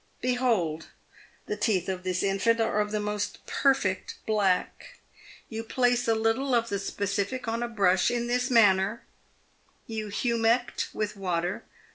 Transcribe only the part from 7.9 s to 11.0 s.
in this manner— you humect